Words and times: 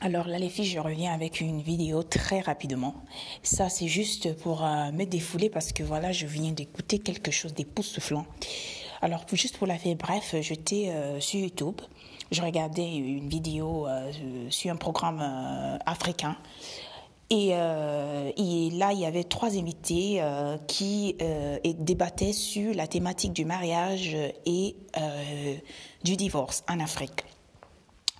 Alors 0.00 0.28
là, 0.28 0.38
les 0.38 0.48
filles, 0.48 0.64
je 0.64 0.78
reviens 0.78 1.12
avec 1.12 1.40
une 1.40 1.60
vidéo 1.60 2.04
très 2.04 2.38
rapidement. 2.38 2.94
Ça, 3.42 3.68
c'est 3.68 3.88
juste 3.88 4.36
pour 4.36 4.64
euh, 4.64 4.92
me 4.92 5.04
défouler 5.04 5.50
parce 5.50 5.72
que 5.72 5.82
voilà, 5.82 6.12
je 6.12 6.24
viens 6.24 6.52
d'écouter 6.52 7.00
quelque 7.00 7.32
chose 7.32 7.52
d'époustouflant. 7.52 8.24
Alors, 9.02 9.24
juste 9.32 9.58
pour 9.58 9.66
la 9.66 9.76
faire 9.76 9.96
bref, 9.96 10.36
j'étais 10.40 10.90
euh, 10.90 11.18
sur 11.18 11.40
YouTube. 11.40 11.80
Je 12.30 12.42
regardais 12.42 12.94
une 12.94 13.28
vidéo 13.28 13.88
euh, 13.88 14.12
sur 14.50 14.70
un 14.70 14.76
programme 14.76 15.20
africain. 15.84 16.36
Et, 17.30 17.48
et, 17.48 18.70
là, 18.70 18.92
il 18.92 19.00
y 19.00 19.04
avait 19.04 19.24
trois 19.24 19.54
invités 19.58 20.22
qui 20.66 21.14
débattaient 21.78 22.32
sur 22.32 22.74
la 22.74 22.86
thématique 22.86 23.34
du 23.34 23.44
mariage 23.44 24.16
et 24.46 24.76
du 26.04 26.16
divorce 26.16 26.64
en 26.70 26.80
Afrique. 26.80 27.24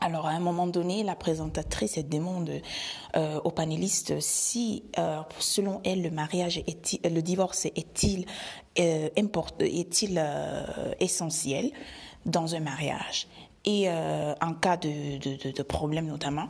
Alors, 0.00 0.26
à 0.26 0.30
un 0.30 0.40
moment 0.40 0.66
donné, 0.66 1.02
la 1.02 1.16
présentatrice 1.16 1.98
demande 1.98 2.50
euh, 3.16 3.40
aux 3.43 3.50
panélistes 3.50 4.20
si, 4.20 4.84
euh, 4.98 5.20
selon 5.39 5.80
elle, 5.84 6.02
le 6.02 6.11
mariage 6.11 6.62
le 7.04 7.20
divorce 7.20 7.66
est-il 7.66 8.25
euh, 8.79 9.08
est-il 9.61 10.22
essentiel 11.00 11.70
dans 12.26 12.54
un 12.54 12.61
mariage? 12.61 13.26
Et 13.64 13.90
en 13.90 14.54
cas 14.54 14.76
de, 14.76 15.18
de, 15.53 15.62
problème 15.62 16.06
notamment. 16.06 16.48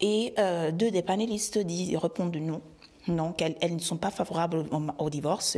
Et 0.00 0.34
deux 0.72 0.90
des 0.90 1.02
panélistes 1.02 1.58
disent, 1.58 1.96
répondent 1.96 2.36
non, 2.36 2.60
non, 3.08 3.32
qu'elles 3.32 3.56
elles 3.62 3.74
ne 3.74 3.80
sont 3.80 3.96
pas 3.96 4.10
favorables 4.10 4.66
au 4.98 5.10
divorce. 5.10 5.56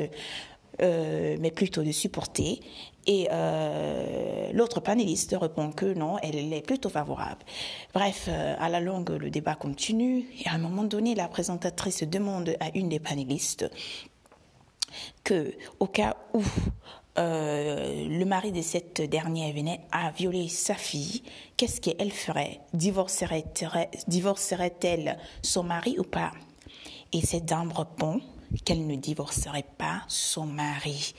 Euh, 0.83 1.37
mais 1.38 1.52
plutôt 1.52 1.84
de 1.84 1.92
supporter. 1.92 2.59
Et 3.06 3.28
euh, 3.30 4.51
l'autre 4.52 4.80
panéliste 4.80 5.37
répond 5.41 5.70
que 5.70 5.87
non, 5.87 6.19
elle 6.19 6.52
est 6.52 6.66
plutôt 6.66 6.88
favorable. 6.88 7.45
Bref, 7.92 8.27
euh, 8.28 8.56
à 8.59 8.69
la 8.69 8.80
longue, 8.80 9.10
le 9.10 9.30
débat 9.30 9.55
continue. 9.55 10.24
Et 10.45 10.48
à 10.48 10.55
un 10.55 10.59
moment 10.59 10.83
donné, 10.83 11.14
la 11.14 11.28
présentatrice 11.28 12.03
demande 12.03 12.56
à 12.58 12.77
une 12.77 12.89
des 12.89 12.98
panélistes 12.98 13.70
que, 15.22 15.55
au 15.78 15.86
cas 15.86 16.16
où 16.33 16.42
le 17.16 18.25
mari 18.25 18.50
de 18.50 18.61
cette 18.61 19.00
dernière 19.00 19.55
venait 19.55 19.81
à 19.92 20.11
violer 20.11 20.48
sa 20.48 20.75
fille, 20.75 21.22
qu'est-ce 21.56 21.81
qu'elle 21.81 22.11
ferait? 22.11 22.59
Divorcerait-elle 22.72 25.19
son 25.41 25.62
mari 25.62 25.94
ou 26.00 26.03
pas? 26.03 26.33
Et 27.12 27.20
cette 27.20 27.44
dame 27.44 27.70
répond 27.70 28.20
qu'elle 28.64 28.86
ne 28.86 28.97
divorcerait 28.97 29.66
pas 29.78 30.02
son 30.08 30.47
mari. 30.47 31.14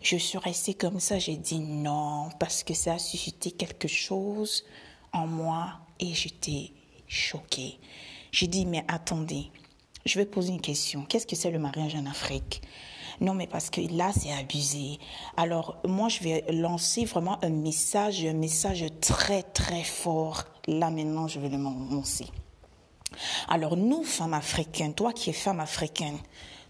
Je 0.00 0.16
suis 0.16 0.38
restée 0.38 0.74
comme 0.74 1.00
ça, 1.00 1.18
j'ai 1.18 1.36
dit 1.36 1.60
non, 1.60 2.28
parce 2.40 2.64
que 2.64 2.74
ça 2.74 2.94
a 2.94 2.98
suscité 2.98 3.52
quelque 3.52 3.88
chose 3.88 4.64
en 5.12 5.26
moi 5.26 5.78
et 6.00 6.12
j'étais 6.14 6.72
choquée. 7.06 7.78
J'ai 8.32 8.46
dit, 8.46 8.66
mais 8.66 8.84
attendez, 8.88 9.50
je 10.04 10.18
vais 10.18 10.26
poser 10.26 10.52
une 10.52 10.60
question. 10.60 11.04
Qu'est-ce 11.04 11.26
que 11.26 11.36
c'est 11.36 11.50
le 11.50 11.58
mariage 11.58 11.94
en 11.94 12.06
Afrique? 12.06 12.62
Non, 13.20 13.34
mais 13.34 13.46
parce 13.46 13.70
que 13.70 13.80
là, 13.94 14.10
c'est 14.12 14.32
abusé. 14.32 14.98
Alors, 15.36 15.76
moi, 15.86 16.08
je 16.08 16.20
vais 16.20 16.44
lancer 16.50 17.04
vraiment 17.04 17.38
un 17.44 17.50
message, 17.50 18.24
un 18.24 18.32
message 18.32 18.84
très, 19.00 19.42
très 19.42 19.84
fort. 19.84 20.44
Là, 20.66 20.90
maintenant, 20.90 21.28
je 21.28 21.38
vais 21.38 21.48
le 21.48 21.58
lancer. 21.58 22.26
Alors, 23.48 23.76
nous, 23.76 24.02
femmes 24.02 24.34
africaines, 24.34 24.94
toi 24.94 25.12
qui 25.12 25.30
es 25.30 25.34
femme 25.34 25.60
africaine, 25.60 26.18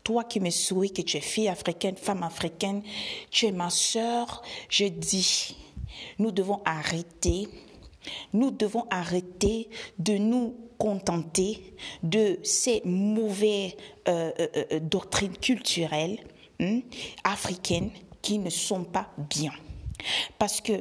toi 0.05 0.25
qui 0.25 0.41
me 0.41 0.51
souris 0.51 0.93
que 0.93 1.03
tu 1.03 1.17
es 1.17 1.21
fille 1.21 1.49
africaine, 1.49 1.97
femme 1.97 2.23
africaine, 2.23 2.83
tu 3.31 3.47
es 3.47 3.53
ma 3.53 3.71
sœur, 3.71 4.43
je 4.69 4.87
dis, 4.87 5.57
nous 6.19 6.31
devons 6.31 6.61
arrêter, 6.65 7.49
nous 8.33 8.51
devons 8.51 8.87
arrêter 8.91 9.69
de 9.99 10.15
nous 10.15 10.57
contenter 10.79 11.63
de 12.03 12.39
ces 12.43 12.83
mauvaises 12.85 13.75
euh, 14.09 14.33
euh, 14.41 14.65
euh, 14.73 14.81
doctrines 14.81 15.37
culturelles 15.37 16.19
hein, 16.61 16.81
africaines 17.23 17.91
qui 18.21 18.39
ne 18.39 18.51
sont 18.51 18.85
pas 18.85 19.09
bien. 19.31 19.53
Parce 20.39 20.61
que 20.61 20.73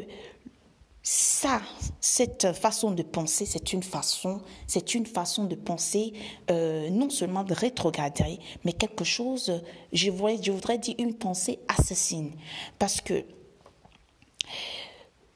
ça, 1.04 1.62
cette 2.00 2.54
façon 2.54 2.92
de 2.92 3.02
penser, 3.02 3.46
c'est 3.46 3.74
une 3.74 3.82
façon, 3.82 4.42
c'est 4.68 4.94
une 4.94 5.06
façon 5.06 5.46
de 5.46 5.56
penser 5.56 6.14
euh, 6.52 6.90
non 6.90 7.10
seulement 7.10 7.44
de 7.44 7.54
rétrograder, 7.54 8.40
mais 8.64 8.74
quelque 8.74 9.04
chose, 9.04 9.62
je 9.94 10.12
voudrais, 10.12 10.38
je 10.42 10.52
voudrais 10.52 10.78
dire 10.78 10.96
une 11.00 11.16
pensée 11.16 11.60
assassine, 11.68 12.32
parce 12.78 13.02
que 13.02 13.26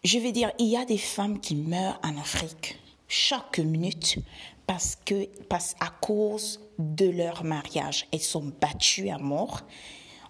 je 0.03 0.19
vais 0.19 0.31
dire, 0.31 0.51
il 0.59 0.67
y 0.67 0.77
a 0.77 0.85
des 0.85 0.99
femmes 0.99 1.39
qui 1.39 1.55
meurent 1.55 1.99
en 2.03 2.15
Afrique 2.17 2.77
chaque 3.07 3.57
minute 3.57 4.19
parce 4.67 4.95
que, 5.03 5.25
parce 5.49 5.75
à 5.79 5.89
cause 5.89 6.59
de 6.77 7.09
leur 7.09 7.43
mariage, 7.43 8.07
elles 8.11 8.19
sont 8.19 8.51
battues 8.61 9.09
à 9.09 9.17
mort 9.17 9.61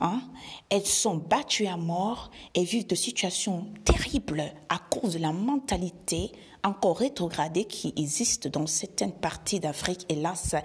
Hein? 0.02 0.22
Elles 0.70 0.86
sont 0.86 1.16
battues 1.16 1.68
à 1.68 1.78
mort 1.78 2.32
et 2.54 2.64
vivent 2.64 2.88
de 2.88 2.96
situations 2.96 3.68
terribles 3.84 4.44
à 4.70 4.78
cause 4.78 5.14
de 5.14 5.20
la 5.20 5.32
mentalité 5.32 6.32
encore 6.66 6.98
rétrogradée 6.98 7.66
qui 7.66 7.94
existe 7.96 8.48
dans 8.48 8.68
certaines 8.68 9.14
parties 9.14 9.60
d'Afrique. 9.60 10.06
Là, 10.10 10.34
ça, 10.36 10.62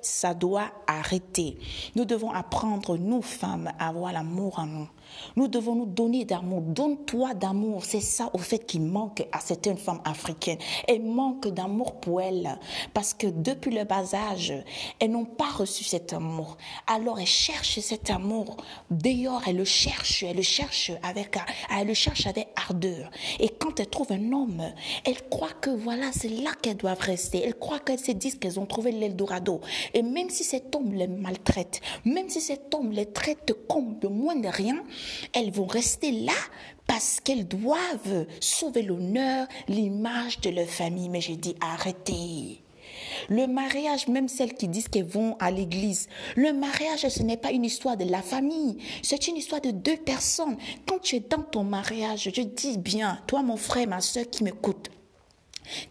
ça 0.00 0.34
doit 0.34 0.72
arrêter. 0.86 1.58
Nous 1.94 2.04
devons 2.04 2.30
apprendre, 2.30 2.96
nous 2.96 3.22
femmes, 3.22 3.70
à 3.78 3.88
avoir 3.88 4.12
l'amour 4.12 4.58
en 4.58 4.66
nous. 4.66 4.88
Nous 5.36 5.48
devons 5.48 5.74
nous 5.74 5.86
donner 5.86 6.24
d'amour. 6.24 6.60
Donne-toi 6.62 7.34
d'amour. 7.34 7.84
C'est 7.84 8.00
ça, 8.00 8.30
au 8.32 8.38
fait, 8.38 8.66
qui 8.66 8.80
manque 8.80 9.26
à 9.32 9.40
certaines 9.40 9.76
femmes 9.76 10.00
africaines. 10.04 10.58
Elles 10.88 11.02
manquent 11.02 11.48
d'amour 11.48 12.00
pour 12.00 12.20
elles. 12.20 12.58
Parce 12.92 13.14
que 13.14 13.26
depuis 13.26 13.70
le 13.70 13.84
bas 13.84 14.14
âge, 14.14 14.54
elles 15.00 15.10
n'ont 15.10 15.24
pas 15.24 15.50
reçu 15.50 15.84
cet 15.84 16.12
amour. 16.12 16.56
Alors 16.86 17.20
elles 17.20 17.26
cherchent 17.26 17.80
cet 17.80 18.10
amour. 18.10 18.56
D'ailleurs, 18.90 19.42
elles 19.46 19.56
le 19.56 19.64
cherchent. 19.64 20.22
Elles 20.22 20.36
le 20.36 20.42
cherchent 20.42 20.92
avec, 21.02 21.36
elles 21.70 21.86
le 21.86 21.94
cherchent 21.94 22.26
avec 22.26 22.48
ardeur. 22.56 23.10
Et 23.40 23.48
quand 23.48 23.80
elles 23.80 23.88
trouvent 23.88 24.12
un 24.12 24.32
homme, 24.32 24.62
elles 25.04 25.28
croient 25.28 25.48
que 25.60 25.70
voilà, 25.70 26.10
c'est 26.12 26.28
là 26.28 26.50
qu'elles 26.60 26.76
doivent 26.76 27.00
rester. 27.00 27.42
Elles 27.44 27.58
croient 27.58 27.80
qu'elles 27.80 27.98
se 27.98 28.12
disent 28.12 28.38
qu'elles 28.38 28.60
ont 28.60 28.66
trouvé 28.66 28.92
l'Eldorado. 28.92 29.60
Et 29.92 30.02
même 30.02 30.30
si 30.30 30.44
cet 30.44 30.74
homme 30.74 30.92
les 30.92 31.06
maltraite, 31.06 31.80
même 32.04 32.28
si 32.28 32.40
cet 32.40 32.74
homme 32.74 32.92
les 32.92 33.06
traite 33.06 33.52
comme 33.68 33.98
de 33.98 34.08
moins 34.08 34.36
de 34.36 34.48
rien, 34.48 34.82
elles 35.32 35.50
vont 35.50 35.66
rester 35.66 36.10
là 36.10 36.32
parce 36.86 37.20
qu'elles 37.20 37.48
doivent 37.48 38.26
sauver 38.40 38.82
l'honneur, 38.82 39.46
l'image 39.68 40.40
de 40.40 40.50
leur 40.50 40.68
famille. 40.68 41.08
Mais 41.08 41.20
j'ai 41.20 41.36
dit 41.36 41.54
arrêtez. 41.60 42.60
Le 43.28 43.46
mariage, 43.46 44.08
même 44.08 44.28
celles 44.28 44.54
qui 44.54 44.68
disent 44.68 44.88
qu'elles 44.88 45.04
vont 45.04 45.36
à 45.38 45.50
l'église, 45.50 46.08
le 46.36 46.52
mariage, 46.52 47.08
ce 47.08 47.22
n'est 47.22 47.36
pas 47.36 47.52
une 47.52 47.64
histoire 47.64 47.96
de 47.96 48.04
la 48.04 48.22
famille, 48.22 48.78
c'est 49.02 49.28
une 49.28 49.36
histoire 49.36 49.60
de 49.60 49.70
deux 49.70 49.96
personnes. 49.96 50.56
Quand 50.86 50.98
tu 51.00 51.16
es 51.16 51.20
dans 51.20 51.42
ton 51.42 51.64
mariage, 51.64 52.30
je 52.34 52.42
dis 52.42 52.78
bien, 52.78 53.18
toi 53.26 53.42
mon 53.42 53.56
frère, 53.56 53.88
ma 53.88 54.00
soeur 54.00 54.28
qui 54.30 54.44
m'écoute, 54.44 54.90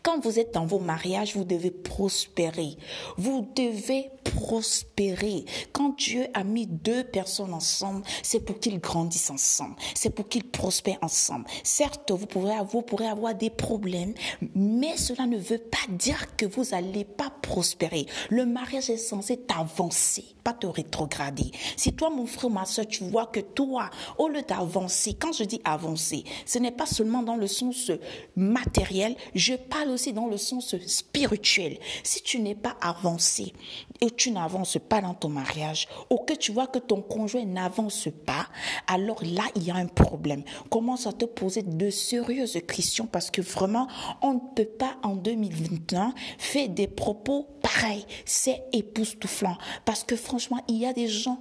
quand 0.02 0.20
vous 0.20 0.40
êtes 0.40 0.54
dans 0.54 0.66
vos 0.66 0.80
mariages, 0.80 1.36
vous 1.36 1.44
devez 1.44 1.72
prospérer. 1.72 2.78
Vous 3.18 3.48
devez 3.56 4.10
prospérer. 4.24 5.46
Quand 5.72 5.96
Dieu 5.98 6.28
a 6.34 6.44
mis 6.44 6.68
deux 6.68 7.04
personnes 7.04 7.54
ensemble, 7.54 8.04
c'est 8.22 8.40
pour 8.40 8.60
qu'ils 8.60 8.80
grandissent 8.80 9.30
ensemble. 9.30 9.76
C'est 9.96 10.10
pour 10.10 10.28
qu'ils 10.28 10.50
prospèrent 10.50 11.00
ensemble. 11.02 11.46
Certes, 11.64 12.12
vous 12.12 12.28
pourrez, 12.28 13.08
avoir 13.08 13.36
des 13.36 13.50
problèmes, 13.50 14.14
mais 14.56 14.98
cela 14.98 15.26
ne 15.26 15.38
veut 15.38 15.60
pas 15.60 15.78
dire 15.90 16.36
que 16.36 16.46
vous 16.46 16.64
n'allez 16.72 17.06
pas 17.06 17.32
prospérer. 17.42 18.06
Le 18.30 18.46
mariage 18.46 18.90
est 18.90 18.98
censé 18.98 19.38
t'avancer, 19.38 20.26
pas 20.44 20.54
te 20.54 20.68
rétrograder. 20.68 21.52
Si 21.76 21.94
toi, 21.94 22.10
mon 22.10 22.26
frère, 22.26 22.50
ma 22.50 22.66
soeur, 22.66 22.88
tu 22.88 23.04
vois 23.04 23.28
que 23.28 23.40
toi, 23.40 23.90
au 24.18 24.28
lieu 24.28 24.42
d'avancer, 24.42 25.14
quand 25.14 25.34
je 25.34 25.44
dis 25.44 25.62
avancer, 25.64 26.24
ce 26.46 26.60
n'est 26.60 26.72
pas 26.72 26.86
seulement 26.86 27.24
dans 27.24 27.36
le 27.36 27.48
sens 27.48 27.92
matériel, 28.36 29.16
je 29.36 29.54
parle 29.64 29.90
aussi 29.90 30.14
dans 30.14 30.28
le 30.28 30.38
sens 30.38 30.76
spirituel. 30.86 31.78
Si 32.04 32.22
tu 32.22 32.40
n'es 32.40 32.56
pas 32.56 32.76
avancé 32.82 33.54
et 34.02 34.12
tu 34.12 34.32
n'avances 34.32 34.78
pas 34.90 35.02
dans 35.02 35.14
ton 35.14 35.30
mariage, 35.30 35.88
ou 36.10 36.18
que 36.18 36.34
tu 36.34 36.52
vois 36.52 36.68
que 36.68 36.80
ton 36.80 37.02
conjoint 37.02 37.46
n'avance 37.46 38.10
pas, 38.26 38.48
alors 38.88 39.22
là, 39.24 39.44
il 39.56 39.64
y 39.64 39.72
a 39.72 39.76
un 39.76 39.88
problème. 39.88 40.44
Commence 40.70 41.08
à 41.08 41.14
te 41.14 41.26
poser 41.26 41.64
de 41.64 41.90
sérieuses 41.90 42.60
questions 42.68 43.08
parce 43.08 43.32
que 43.32 43.42
vraiment, 43.42 43.88
on 44.22 44.36
ne 44.36 44.40
peut 44.56 44.66
pas 44.66 44.98
en 45.04 45.16
2021 45.16 46.14
faire 46.38 46.70
des 46.70 46.88
propos 46.88 47.48
pareils. 47.62 48.06
C'est 48.26 48.64
époustouflant 48.74 49.58
parce 49.86 50.04
que 50.04 50.16
franchement, 50.16 50.60
il 50.68 50.78
y 50.78 50.86
a 50.86 50.94
des 50.94 51.08
gens 51.08 51.40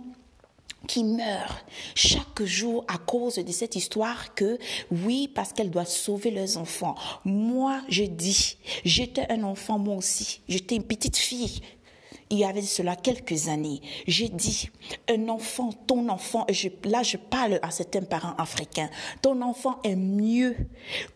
qui 0.88 1.04
meurent 1.04 1.64
chaque 1.94 2.42
jour 2.42 2.84
à 2.88 2.98
cause 2.98 3.36
de 3.36 3.52
cette 3.52 3.76
histoire 3.76 4.34
que 4.34 4.58
oui 4.90 5.28
parce 5.34 5.52
qu'elles 5.52 5.70
doivent 5.70 5.86
sauver 5.88 6.30
leurs 6.30 6.56
enfants. 6.56 6.94
Moi 7.24 7.80
je 7.88 8.04
dis 8.04 8.56
j'étais 8.84 9.26
un 9.30 9.42
enfant 9.42 9.78
moi 9.78 9.96
aussi 9.96 10.40
j'étais 10.48 10.76
une 10.76 10.84
petite 10.84 11.16
fille 11.16 11.60
il 12.32 12.38
y 12.38 12.44
avait 12.44 12.62
cela 12.62 12.96
quelques 12.96 13.48
années, 13.48 13.82
j'ai 14.06 14.30
dit, 14.30 14.70
un 15.08 15.28
enfant, 15.28 15.70
ton 15.86 16.08
enfant, 16.08 16.46
je, 16.50 16.68
là 16.84 17.02
je 17.02 17.18
parle 17.18 17.60
à 17.62 17.70
certains 17.70 18.02
parents 18.02 18.34
africains, 18.38 18.88
ton 19.20 19.42
enfant 19.42 19.78
est 19.84 19.96
mieux 19.96 20.56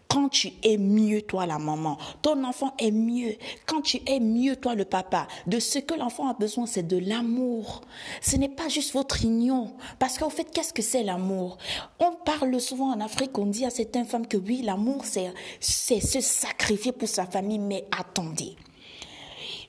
quand 0.09 0.29
tu 0.29 0.53
es 0.63 0.79
mieux, 0.79 1.23
toi, 1.23 1.47
la 1.47 1.59
maman, 1.59 1.99
ton 2.23 2.43
enfant 2.45 2.73
est 2.79 2.91
mieux. 2.91 3.35
Quand 3.67 3.83
tu 3.83 4.01
es 4.07 4.21
mieux, 4.21 4.57
toi, 4.57 4.75
le 4.75 4.85
papa, 4.85 5.27
de 5.47 5.59
ce 5.59 5.79
que 5.79 5.95
l'enfant 5.95 6.29
a 6.29 6.33
besoin, 6.33 6.65
c'est 6.65 6.87
de 6.87 6.97
l'amour. 6.97 7.83
Ce 8.23 8.37
n'est 8.37 8.49
pas 8.49 8.69
juste 8.69 8.95
votre 8.95 9.25
union. 9.25 9.75
Parce 9.99 10.17
qu'en 10.17 10.31
fait, 10.31 10.51
qu'est-ce 10.51 10.73
que 10.73 10.81
c'est 10.81 11.03
l'amour? 11.03 11.59
On 11.99 12.13
parle 12.13 12.59
souvent 12.61 12.93
en 12.95 13.01
Afrique, 13.01 13.37
on 13.37 13.47
dit 13.47 13.67
à 13.67 13.71
certaines 13.71 14.07
femmes 14.07 14.27
que 14.27 14.37
oui, 14.37 14.63
l'amour, 14.63 15.05
c'est, 15.05 15.35
c'est 15.61 16.01
se 16.01 16.21
sacrifier 16.21 16.93
pour 16.93 17.09
sa 17.09 17.27
famille. 17.27 17.59
Mais 17.59 17.85
attendez, 17.91 18.57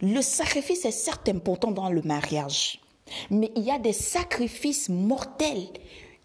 le 0.01 0.21
sacrifice 0.21 0.85
est 0.85 0.91
certes 0.91 1.29
important 1.29 1.71
dans 1.71 1.89
le 1.89 2.01
mariage, 2.01 2.79
mais 3.29 3.51
il 3.55 3.63
y 3.63 3.71
a 3.71 3.79
des 3.79 3.93
sacrifices 3.93 4.89
mortels 4.89 5.67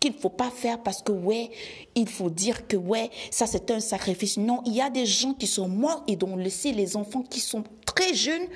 qu'il 0.01 0.13
ne 0.13 0.19
faut 0.19 0.31
pas 0.31 0.51
faire 0.51 0.83
parce 0.83 1.01
que, 1.01 1.13
ouais, 1.13 1.51
il 1.95 2.09
faut 2.09 2.29
dire 2.29 2.67
que, 2.67 2.77
ouais, 2.77 3.11
ça 3.31 3.47
c'est 3.47 3.71
un 3.71 3.79
sacrifice. 3.79 4.37
Non, 4.37 4.61
il 4.67 4.75
y 4.75 4.81
a 4.81 4.91
des 4.91 5.07
gens 5.07 5.33
qui 5.33 5.47
sont 5.47 5.69
morts 5.69 6.03
et 6.09 6.17
dont 6.17 6.37
laissé 6.37 6.73
les 6.73 6.97
enfants 6.97 7.23
qui 7.23 7.39
sont 7.39 7.63
très 7.87 8.13
jeunes, 8.13 8.47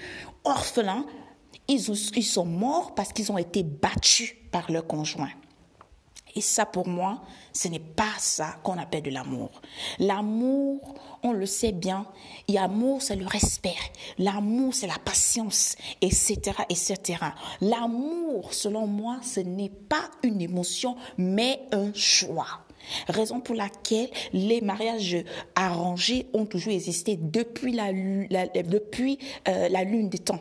orphelins. 0.44 1.06
Ils, 1.68 1.80
ils 2.16 2.24
sont 2.24 2.44
morts 2.44 2.94
parce 2.94 3.12
qu'ils 3.12 3.30
ont 3.30 3.38
été 3.38 3.62
battus 3.62 4.34
par 4.50 4.70
leur 4.70 4.86
conjoint. 4.86 5.30
Et 6.36 6.42
ça, 6.42 6.66
pour 6.66 6.86
moi, 6.86 7.22
ce 7.54 7.66
n'est 7.68 7.78
pas 7.78 8.12
ça 8.18 8.56
qu'on 8.62 8.76
appelle 8.78 9.02
de 9.02 9.10
l'amour. 9.10 9.50
L'amour, 9.98 10.94
on 11.22 11.32
le 11.32 11.46
sait 11.46 11.72
bien, 11.72 12.06
l'amour, 12.46 13.00
c'est 13.00 13.16
le 13.16 13.26
respect. 13.26 13.74
L'amour, 14.18 14.74
c'est 14.74 14.86
la 14.86 14.98
patience, 15.02 15.76
etc., 16.02 16.52
etc. 16.68 17.18
L'amour, 17.62 18.52
selon 18.52 18.86
moi, 18.86 19.18
ce 19.22 19.40
n'est 19.40 19.70
pas 19.70 20.10
une 20.22 20.42
émotion, 20.42 20.96
mais 21.16 21.62
un 21.72 21.92
choix. 21.94 22.66
Raison 23.08 23.40
pour 23.40 23.54
laquelle 23.54 24.10
les 24.34 24.60
mariages 24.60 25.16
arrangés 25.54 26.28
ont 26.34 26.44
toujours 26.44 26.74
existé 26.74 27.16
depuis 27.16 27.72
la, 27.72 27.92
depuis, 27.92 29.18
euh, 29.48 29.70
la 29.70 29.84
lune 29.84 30.10
des 30.10 30.18
temps. 30.18 30.40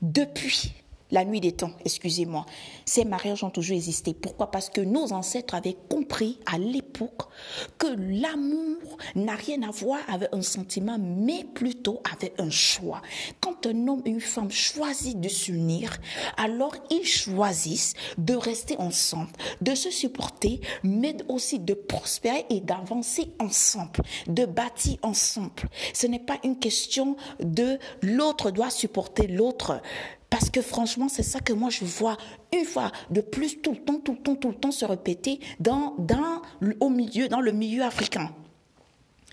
Depuis 0.00 0.72
la 1.12 1.24
nuit 1.24 1.40
des 1.40 1.52
temps, 1.52 1.70
excusez-moi. 1.84 2.46
Ces 2.86 3.04
mariages 3.04 3.44
ont 3.44 3.50
toujours 3.50 3.76
existé. 3.76 4.14
Pourquoi? 4.14 4.50
Parce 4.50 4.70
que 4.70 4.80
nos 4.80 5.12
ancêtres 5.12 5.54
avaient 5.54 5.76
compris 5.88 6.40
à 6.46 6.58
l'époque 6.58 7.22
que 7.78 7.86
l'amour 7.86 8.96
n'a 9.14 9.34
rien 9.34 9.62
à 9.62 9.70
voir 9.70 10.00
avec 10.08 10.30
un 10.32 10.42
sentiment, 10.42 10.98
mais 10.98 11.44
plutôt 11.44 12.02
avec 12.12 12.34
un 12.40 12.50
choix. 12.50 13.02
Quand 13.40 13.66
un 13.66 13.88
homme 13.88 14.02
et 14.06 14.10
une 14.10 14.20
femme 14.20 14.50
choisissent 14.50 15.16
de 15.16 15.28
s'unir, 15.28 15.98
alors 16.36 16.74
ils 16.90 17.06
choisissent 17.06 17.94
de 18.16 18.34
rester 18.34 18.76
ensemble, 18.78 19.30
de 19.60 19.74
se 19.74 19.90
supporter, 19.90 20.60
mais 20.82 21.16
aussi 21.28 21.58
de 21.58 21.74
prospérer 21.74 22.46
et 22.48 22.60
d'avancer 22.60 23.32
ensemble, 23.38 24.00
de 24.26 24.46
bâtir 24.46 24.96
ensemble. 25.02 25.68
Ce 25.92 26.06
n'est 26.06 26.18
pas 26.18 26.38
une 26.42 26.58
question 26.58 27.16
de 27.40 27.78
l'autre 28.00 28.50
doit 28.50 28.70
supporter 28.70 29.26
l'autre. 29.26 29.80
Parce 30.32 30.48
que 30.48 30.62
franchement, 30.62 31.10
c'est 31.10 31.22
ça 31.22 31.40
que 31.40 31.52
moi 31.52 31.68
je 31.68 31.84
vois 31.84 32.16
une 32.54 32.64
fois 32.64 32.90
de 33.10 33.20
plus 33.20 33.60
tout 33.60 33.72
le 33.72 33.76
temps, 33.76 34.00
tout 34.00 34.12
le 34.12 34.18
temps, 34.18 34.34
tout 34.34 34.48
le 34.48 34.54
temps 34.54 34.70
se 34.70 34.86
répéter 34.86 35.38
dans, 35.60 35.94
le 36.62 37.52
milieu 37.52 37.82
africain. 37.82 38.30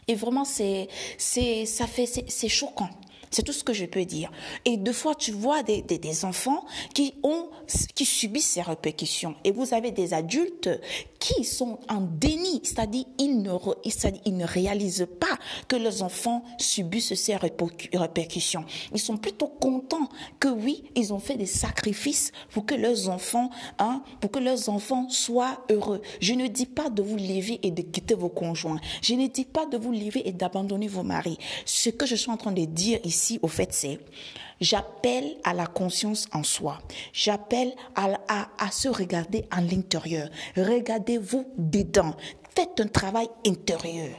Et 0.09 0.15
vraiment, 0.15 0.43
c'est, 0.43 0.89
ça 1.17 1.87
fait, 1.87 2.05
c'est 2.05 2.49
choquant. 2.49 2.89
C'est 3.31 3.43
tout 3.43 3.53
ce 3.53 3.63
que 3.63 3.73
je 3.73 3.85
peux 3.85 4.05
dire. 4.05 4.31
Et 4.65 4.77
deux 4.77 4.93
fois, 4.93 5.15
tu 5.15 5.31
vois 5.31 5.63
des, 5.63 5.81
des, 5.81 5.97
des, 5.97 6.25
enfants 6.25 6.65
qui 6.93 7.13
ont, 7.23 7.49
qui 7.95 8.05
subissent 8.05 8.49
ces 8.49 8.61
répercussions. 8.61 9.35
Et 9.43 9.51
vous 9.51 9.73
avez 9.73 9.91
des 9.91 10.13
adultes 10.13 10.69
qui 11.19 11.43
sont 11.43 11.79
en 11.89 12.01
déni, 12.01 12.61
c'est-à-dire 12.63 13.05
ils 13.17 13.41
ne, 13.41 13.51
ils 14.25 14.37
ne 14.37 14.45
réalisent 14.45 15.07
pas 15.19 15.37
que 15.67 15.75
leurs 15.75 16.01
enfants 16.01 16.43
subissent 16.57 17.13
ces 17.13 17.35
répercussions. 17.35 18.65
Ils 18.93 18.99
sont 18.99 19.17
plutôt 19.17 19.47
contents 19.47 20.09
que 20.39 20.47
oui, 20.47 20.83
ils 20.95 21.13
ont 21.13 21.19
fait 21.19 21.35
des 21.35 21.45
sacrifices 21.45 22.31
pour 22.51 22.65
que 22.65 22.75
leurs 22.75 23.09
enfants, 23.09 23.49
hein, 23.77 24.01
pour 24.21 24.31
que 24.31 24.39
leurs 24.39 24.69
enfants 24.69 25.09
soient 25.09 25.63
heureux. 25.69 26.01
Je 26.21 26.33
ne 26.33 26.47
dis 26.47 26.65
pas 26.65 26.89
de 26.89 27.01
vous 27.01 27.17
lever 27.17 27.59
et 27.63 27.71
de 27.71 27.81
quitter 27.81 28.15
vos 28.15 28.29
conjoints. 28.29 28.79
Je 29.01 29.13
ne 29.13 29.27
dis 29.27 29.45
pas 29.45 29.65
de 29.65 29.77
vous 29.77 29.91
lever 29.91 30.27
et 30.27 30.31
d'abandonner 30.31 30.87
vos 30.87 31.03
maris. 31.03 31.37
Ce 31.65 31.89
que 31.89 32.05
je 32.05 32.15
suis 32.15 32.31
en 32.31 32.37
train 32.37 32.51
de 32.51 32.65
dire 32.65 32.99
ici, 33.03 33.18
ici, 33.19 33.39
au 33.41 33.47
fait, 33.47 33.73
c'est 33.73 33.99
j'appelle 34.61 35.37
à 35.43 35.53
la 35.53 35.67
conscience 35.67 36.27
en 36.33 36.43
soi. 36.43 36.79
J'appelle 37.13 37.73
à, 37.95 38.71
se 38.71 38.87
regarder 38.87 39.45
à 39.51 39.61
l'intérieur. 39.61 40.29
Regardez-vous 40.55 41.45
dedans. 41.57 42.15
Faites 42.55 42.79
un 42.79 42.87
travail 42.87 43.27
intérieur. 43.45 44.15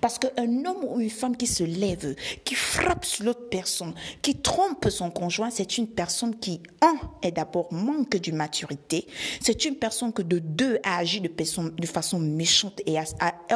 Parce 0.00 0.18
qu'un 0.18 0.64
homme 0.64 0.84
ou 0.84 1.00
une 1.00 1.10
femme 1.10 1.36
qui 1.36 1.46
se 1.46 1.62
lève, 1.62 2.14
qui 2.44 2.54
frappe 2.54 3.04
sur 3.04 3.24
l'autre 3.24 3.48
personne, 3.48 3.94
qui 4.22 4.36
trompe 4.36 4.88
son 4.90 5.10
conjoint, 5.10 5.50
c'est 5.50 5.78
une 5.78 5.86
personne 5.86 6.36
qui, 6.38 6.60
un, 6.82 6.96
est 7.22 7.32
d'abord 7.32 7.72
manque 7.72 8.16
de 8.16 8.32
maturité. 8.32 9.06
C'est 9.40 9.64
une 9.64 9.76
personne 9.76 10.12
que 10.12 10.22
de 10.22 10.38
deux 10.38 10.78
a 10.82 10.98
agi 10.98 11.20
de 11.20 11.86
façon, 11.86 12.18
méchante 12.18 12.80
et 12.86 12.98
a, 12.98 13.04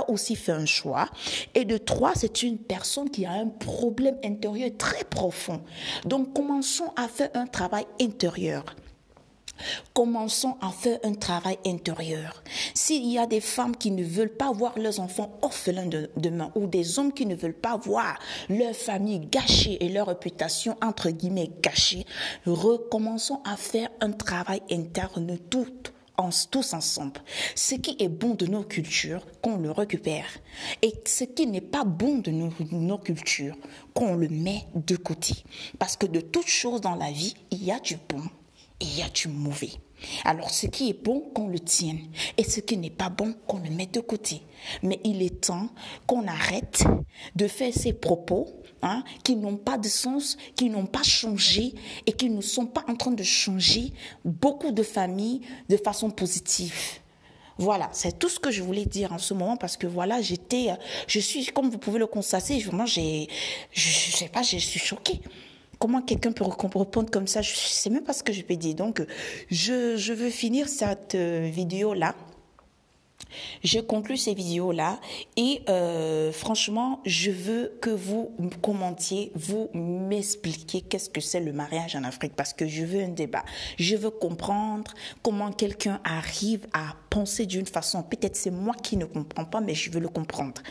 aussi 0.09 0.37
fait 0.37 0.53
un 0.53 0.67
choix. 0.67 1.09
Et 1.55 1.65
de 1.65 1.77
trois, 1.77 2.13
c'est 2.15 2.43
une 2.43 2.59
personne 2.59 3.11
qui 3.11 3.27
a 3.27 3.33
un 3.33 3.49
problème 3.49 4.17
intérieur 4.25 4.71
très 4.79 5.05
profond. 5.05 5.61
Donc 6.05 6.33
commençons 6.33 6.93
à 6.97 7.09
faire 7.09 7.31
un 7.35 7.47
travail 7.47 7.87
intérieur. 8.01 8.65
Commençons 9.95 10.57
à 10.61 10.71
faire 10.71 10.99
un 11.05 11.15
travail 11.15 11.59
intérieur. 11.67 12.43
S'il 12.75 13.07
y 13.07 13.19
a 13.19 13.27
des 13.27 13.41
femmes 13.41 13.77
qui 13.77 13.91
ne 13.91 14.05
veulent 14.05 14.35
pas 14.35 14.53
voir 14.53 14.79
leurs 14.79 15.01
enfants 15.01 15.39
orphelins 15.43 15.87
de, 15.87 16.11
demain 16.17 16.51
ou 16.55 16.67
des 16.67 16.99
hommes 16.99 17.13
qui 17.13 17.27
ne 17.27 17.35
veulent 17.35 17.53
pas 17.53 17.77
voir 17.77 18.19
leur 18.49 18.75
famille 18.75 19.21
gâchée 19.21 19.79
et 19.85 19.89
leur 19.89 20.09
réputation 20.09 20.77
entre 20.83 21.11
guillemets 21.11 21.51
gâchée, 21.63 22.07
recommençons 22.47 23.41
à 23.45 23.57
faire 23.57 23.91
un 24.01 24.13
travail 24.13 24.63
interne 24.71 25.27
tous 26.51 26.75
ensemble. 26.75 27.21
Ce 27.55 27.75
qui 27.75 27.97
est 27.99 28.09
bon 28.09 28.35
de 28.35 28.47
nos 28.47 28.63
cultures, 28.63 29.27
qu'on 29.41 29.57
le 29.57 29.71
récupère. 29.71 30.27
Et 30.83 30.93
ce 31.07 31.25
qui 31.25 31.47
n'est 31.47 31.61
pas 31.61 31.85
bon 31.85 32.19
de 32.19 32.31
nos, 32.31 32.51
nos 32.71 32.99
cultures, 32.99 33.57
qu'on 33.95 34.15
le 34.15 34.29
met 34.29 34.65
de 34.75 34.97
côté. 34.97 35.35
Parce 35.79 35.97
que 35.97 36.07
de 36.07 36.21
toutes 36.21 36.49
choses 36.49 36.81
dans 36.81 36.95
la 36.95 37.11
vie, 37.11 37.35
il 37.51 37.65
y 37.65 37.73
a 37.73 37.81
du 37.81 37.97
bon 38.09 38.23
il 38.83 38.99
y 38.99 39.03
a 39.03 39.09
du 39.09 39.29
mauvais. 39.29 39.71
Alors 40.25 40.51
ce 40.51 40.67
qui 40.67 40.91
est 40.91 41.05
bon, 41.05 41.21
qu'on 41.35 41.49
le 41.49 41.61
tienne. 41.61 42.01
Et 42.37 42.45
ce 42.45 42.61
qui 42.61 42.77
n'est 42.77 42.91
pas 42.91 43.09
bon, 43.09 43.35
qu'on 43.47 43.59
le 43.59 43.71
mette 43.71 43.95
de 43.95 44.01
côté. 44.01 44.43
Mais 44.83 45.01
il 45.05 45.23
est 45.23 45.41
temps 45.41 45.69
qu'on 46.07 46.27
arrête 46.27 46.85
de 47.37 47.47
faire 47.47 47.73
ces 47.73 47.93
propos 47.93 48.49
hein, 48.83 49.05
qui 49.23 49.37
n'ont 49.37 49.57
pas 49.57 49.79
de 49.79 49.89
sens, 49.89 50.37
qui 50.57 50.71
n'ont 50.71 50.87
pas 50.87 51.03
changé 51.03 51.75
et 52.07 52.13
qui 52.13 52.31
ne 52.31 52.41
sont 52.41 52.67
pas 52.67 52.85
en 52.89 52.97
train 52.97 53.13
de 53.13 53.23
changer 53.23 53.93
beaucoup 54.25 54.73
de 54.73 54.83
familles 54.83 55.43
de 55.69 55.77
façon 55.77 56.11
positive. 56.11 56.75
Voilà, 57.59 57.91
c'est 57.93 58.19
tout 58.19 58.31
ce 58.31 58.41
que 58.41 58.51
je 58.51 58.63
voulais 58.63 58.87
dire 58.87 59.13
en 59.13 59.19
ce 59.19 59.35
moment 59.35 59.57
parce 59.57 59.77
que 59.77 59.87
voilà, 59.87 60.21
j'étais, 60.21 60.69
je 61.07 61.21
suis, 61.21 61.47
comme 61.47 61.71
vous 61.71 61.79
pouvez 61.79 61.99
le 61.99 62.07
constater, 62.07 62.59
vraiment, 62.59 62.87
j'ai, 62.87 63.29
je, 63.73 63.89
je 63.89 64.17
sais 64.17 64.29
pas, 64.29 64.43
je 64.43 64.57
suis 64.57 64.81
choquée 64.81 65.21
comment 65.83 66.01
quelqu'un 66.01 66.31
peut 66.31 66.45
répondre 66.45 67.11
comme 67.11 67.27
ça? 67.27 67.43
Je 67.43 67.57
sais 67.57 67.91
même 67.91 68.05
pas 68.05 68.13
ce 68.13 68.23
que 68.23 68.33
je 68.33 68.43
peux 68.43 68.55
dire. 68.55 68.77
Donc, 68.77 69.05
je, 69.51 69.97
je 69.97 70.13
veux 70.13 70.31
finir 70.31 70.69
cette 70.69 71.17
euh, 71.17 71.51
vidéo-là 71.53 72.15
je 73.63 73.81
conclus 73.81 74.17
ces 74.17 74.35
vidéos-là 74.35 75.01
et 75.37 75.63
euh, 75.69 76.33
franchement, 76.33 77.01
je 77.05 77.31
veux 77.31 77.77
que 77.81 77.91
vous 77.91 78.33
commentiez, 78.61 79.33
vous 79.35 79.71
m'expliquiez 79.75 80.83
qu'est-ce 80.83 81.11
que 81.11 81.21
c'est 81.21 81.41
le 81.41 81.53
mariage 81.53 81.97
en 81.97 82.05
Afrique 82.05 82.35
parce 82.37 82.53
que 82.53 82.67
je 82.67 82.85
veux 82.85 83.03
un 83.03 83.09
débat. 83.09 83.45
Je 83.79 83.97
veux 83.97 84.11
comprendre 84.11 84.93
comment 85.23 85.53
quelqu'un 85.53 86.01
arrive 86.05 86.67
à 86.73 86.95
penser 87.11 87.47
d'une 87.47 87.67
façon. 87.67 88.03
Peut-être 88.03 88.37
c'est 88.37 88.51
moi 88.51 88.75
qui 88.83 88.97
ne 88.97 89.05
comprends 89.05 89.45
pas, 89.45 89.61
mais 89.61 89.75
je 89.75 89.91
veux 89.91 90.01
le 90.01 90.09
comprendre 90.09 90.63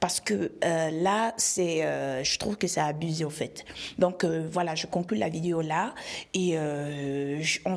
parce 0.00 0.20
que 0.20 0.52
euh, 0.64 0.90
là, 0.90 1.34
c'est, 1.36 1.84
euh, 1.84 2.24
je 2.24 2.38
trouve 2.38 2.56
que 2.56 2.66
c'est 2.66 2.80
abusé 2.80 3.24
au 3.24 3.30
fait. 3.30 3.64
Donc 3.98 4.24
voilà, 4.24 4.74
je 4.74 4.86
conclus 4.86 5.18
la 5.18 5.28
vidéo 5.28 5.60
là 5.60 5.94
et 6.34 6.56
on 7.64 7.70